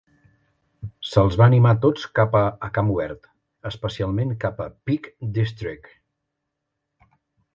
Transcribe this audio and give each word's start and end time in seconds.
Se'ls 1.07 1.35
va 1.41 1.45
animar 1.51 1.73
tots 1.83 2.05
cap 2.19 2.37
a 2.39 2.69
camp 2.77 2.89
obert, 2.95 3.29
especialment 3.71 4.33
cap 4.47 4.63
a 4.65 4.69
Peak 4.89 5.07
District. 5.39 5.93